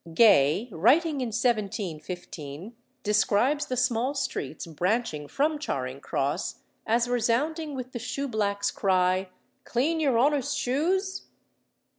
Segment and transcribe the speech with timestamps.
[0.15, 6.55] Gay, writing in 1715, describes the small streets branching from Charing Cross
[6.87, 9.29] as resounding with the shoeblacks' cry,
[9.63, 11.27] "Clean your honour's shoes?"